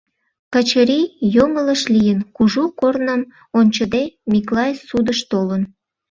[0.53, 1.05] Качырий
[1.35, 3.21] йоҥылыш лийын: кужу корным
[3.59, 5.61] ончыде Миклай судыш толын.